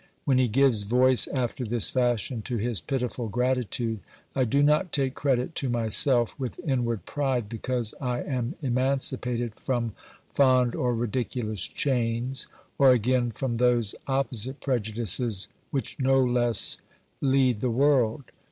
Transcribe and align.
When 0.25 0.39
he 0.39 0.47
gives 0.47 0.81
voice 0.81 1.27
after 1.27 1.63
this 1.63 1.91
fashion 1.91 2.41
to 2.45 2.57
his 2.57 2.81
pitiful 2.81 3.27
gratitude, 3.29 3.99
I 4.35 4.45
do 4.45 4.63
not 4.63 4.91
take 4.91 5.13
credit 5.13 5.53
to 5.57 5.69
myself 5.69 6.39
with 6.39 6.59
inward 6.67 7.05
pride 7.05 7.47
because 7.47 7.93
I 8.01 8.21
am 8.23 8.55
emancipated 8.63 9.53
from 9.53 9.93
fond 10.33 10.73
or 10.73 10.95
ridiculous 10.95 11.67
chains, 11.67 12.47
or 12.79 12.89
again 12.93 13.29
from 13.29 13.57
those 13.57 13.93
opposite 14.07 14.59
prejudices 14.59 15.47
which 15.69 15.99
no 15.99 16.19
less 16.23 16.79
lead 17.21 17.61
the 17.61 17.69
world. 17.69 18.23